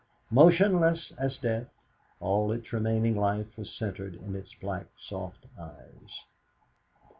Motionless 0.31 1.11
as 1.19 1.37
death, 1.37 1.67
all 2.19 2.51
its 2.51 2.73
remaining 2.73 3.15
life 3.15 3.55
was 3.55 3.71
centred 3.71 4.15
in 4.15 4.35
its 4.35 4.55
black 4.55 4.87
soft 4.97 5.45
eyes. 5.59 6.21